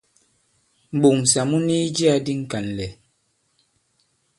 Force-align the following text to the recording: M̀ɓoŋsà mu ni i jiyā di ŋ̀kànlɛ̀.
M̀ɓoŋsà 0.97 1.41
mu 1.49 1.57
ni 1.67 1.75
i 1.85 1.93
jiyā 1.95 2.15
di 2.25 2.33
ŋ̀kànlɛ̀. 2.41 2.91